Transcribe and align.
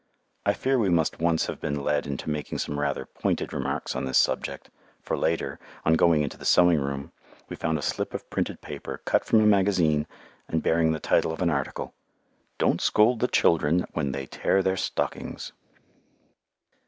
I 0.47 0.53
fear 0.53 0.79
we 0.79 0.89
must 0.89 1.19
once 1.19 1.45
have 1.45 1.61
been 1.61 1.79
led 1.79 2.07
into 2.07 2.27
making 2.27 2.57
some 2.57 2.79
rather 2.79 3.05
pointed 3.05 3.53
remarks 3.53 3.95
on 3.95 4.05
this 4.05 4.17
subject, 4.17 4.71
for 5.03 5.15
later, 5.15 5.59
on 5.85 5.93
going 5.93 6.23
into 6.23 6.39
the 6.39 6.43
sewing 6.43 6.79
room, 6.81 7.11
we 7.49 7.55
found 7.55 7.77
a 7.77 7.83
slip 7.83 8.15
of 8.15 8.27
printed 8.31 8.61
paper, 8.61 9.03
cut 9.05 9.23
from 9.23 9.41
a 9.41 9.45
magazine, 9.45 10.07
and 10.47 10.63
bearing 10.63 10.91
the 10.91 10.99
title 10.99 11.31
of 11.31 11.43
an 11.43 11.51
article: 11.51 11.93
"DON'T 12.57 12.81
SCOLD 12.81 13.19
THE 13.19 13.27
CHILDREN 13.27 13.85
WHEN 13.93 14.11
THEY 14.11 14.25
TEAR 14.25 14.63
THEIR 14.63 14.77
STOCKINGS." 14.77 15.51